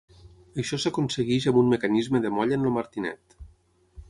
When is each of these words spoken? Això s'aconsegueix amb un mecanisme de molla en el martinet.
Això 0.63 0.79
s'aconsegueix 0.85 1.47
amb 1.53 1.59
un 1.63 1.69
mecanisme 1.75 2.25
de 2.25 2.35
molla 2.39 2.61
en 2.61 2.67
el 2.71 2.77
martinet. 2.79 3.41